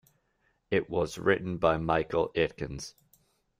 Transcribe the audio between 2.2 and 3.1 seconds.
Aitkens.